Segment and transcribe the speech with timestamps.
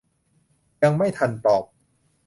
[0.83, 1.63] ยังไม่ทันตอบ